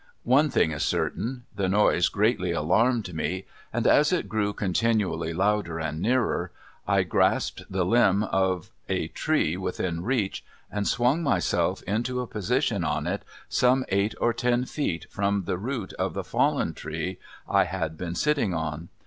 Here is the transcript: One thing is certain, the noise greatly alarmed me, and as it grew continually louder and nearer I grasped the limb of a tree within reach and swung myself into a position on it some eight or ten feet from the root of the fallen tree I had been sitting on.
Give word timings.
One 0.23 0.49
thing 0.49 0.71
is 0.71 0.81
certain, 0.81 1.43
the 1.55 1.69
noise 1.69 2.09
greatly 2.09 2.49
alarmed 2.51 3.13
me, 3.13 3.45
and 3.71 3.85
as 3.85 4.11
it 4.11 4.27
grew 4.27 4.51
continually 4.51 5.31
louder 5.31 5.77
and 5.77 6.01
nearer 6.01 6.51
I 6.87 7.03
grasped 7.03 7.65
the 7.71 7.85
limb 7.85 8.23
of 8.23 8.71
a 8.89 9.09
tree 9.09 9.57
within 9.57 10.01
reach 10.01 10.43
and 10.71 10.87
swung 10.87 11.21
myself 11.21 11.83
into 11.83 12.19
a 12.19 12.25
position 12.25 12.83
on 12.83 13.05
it 13.05 13.21
some 13.47 13.85
eight 13.89 14.15
or 14.19 14.33
ten 14.33 14.65
feet 14.65 15.05
from 15.11 15.43
the 15.43 15.59
root 15.59 15.93
of 15.93 16.15
the 16.15 16.23
fallen 16.23 16.73
tree 16.73 17.19
I 17.47 17.65
had 17.65 17.95
been 17.95 18.15
sitting 18.15 18.55
on. 18.55 18.89